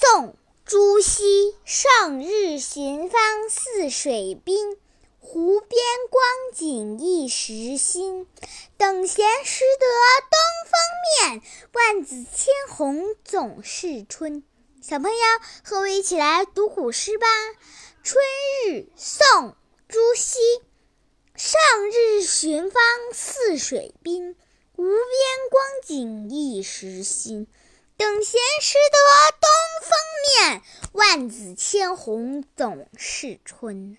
[0.00, 0.28] 宋·
[0.64, 1.54] 朱熹。
[1.66, 3.20] 上日寻芳
[3.50, 4.78] 泗水滨，
[5.18, 5.78] 湖边
[6.08, 8.26] 光景一时新。
[8.78, 9.86] 等闲识得
[10.30, 10.40] 东
[10.70, 10.72] 风
[11.28, 11.42] 面，
[11.74, 14.42] 万紫千红总是春。
[14.80, 15.18] 小朋友，
[15.62, 17.26] 和我一起来读古诗吧。
[18.02, 18.24] 《春
[18.64, 19.48] 日》宋·
[19.86, 20.38] 朱熹。
[21.36, 21.60] 上
[21.90, 22.82] 日寻芳
[23.12, 24.34] 泗水滨，
[24.74, 24.96] 湖边
[25.50, 27.46] 光景一时新。
[27.98, 29.39] 等闲识得，
[31.10, 33.98] 万紫千红总是春。